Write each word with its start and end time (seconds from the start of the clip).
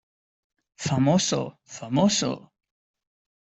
¡famoso, 0.87 1.41
famoso!... 1.63 2.51